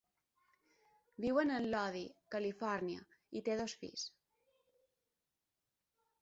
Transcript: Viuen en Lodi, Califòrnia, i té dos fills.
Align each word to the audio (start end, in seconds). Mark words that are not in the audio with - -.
Viuen 1.25 1.53
en 1.57 1.67
Lodi, 1.73 2.01
Califòrnia, 2.37 3.03
i 3.41 3.45
té 3.49 3.59
dos 3.61 3.77
fills. 3.83 4.07